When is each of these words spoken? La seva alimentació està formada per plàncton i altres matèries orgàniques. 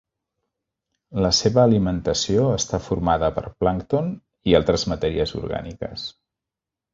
La 1.25 1.29
seva 1.39 1.61
alimentació 1.63 2.45
està 2.53 2.79
formada 2.87 3.29
per 3.35 3.43
plàncton 3.65 4.09
i 4.53 4.57
altres 4.61 4.87
matèries 4.95 5.35
orgàniques. 5.43 6.09